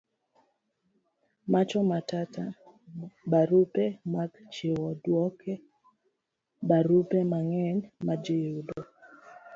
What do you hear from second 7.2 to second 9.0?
mang'eny majiyudo